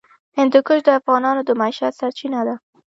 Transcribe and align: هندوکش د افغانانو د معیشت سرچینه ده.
هندوکش 0.37 0.79
د 0.83 0.89
افغانانو 0.99 1.41
د 1.45 1.49
معیشت 1.59 1.93
سرچینه 1.99 2.41
ده. 2.47 2.55